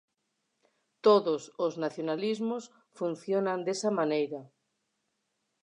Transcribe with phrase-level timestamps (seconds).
[1.05, 2.63] Todos os nacionalismos
[2.99, 4.41] funcionan desa maneira.